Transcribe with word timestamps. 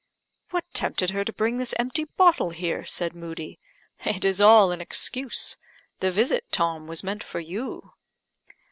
"What 0.49 0.63
tempted 0.73 1.11
her 1.11 1.23
to 1.23 1.31
bring 1.31 1.57
this 1.59 1.75
empty 1.77 2.05
bottle 2.05 2.49
here?" 2.49 2.85
said 2.87 3.13
Moodie. 3.13 3.59
"It 4.03 4.25
is 4.25 4.41
all 4.41 4.71
an 4.71 4.81
excuse; 4.81 5.57
the 5.99 6.09
visit, 6.09 6.51
Tom, 6.51 6.87
was 6.87 7.03
meant 7.03 7.23
for 7.23 7.39
you." 7.39 7.93